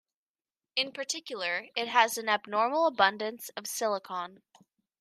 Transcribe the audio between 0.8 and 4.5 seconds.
particular, it has an abnormal abundance of silicon.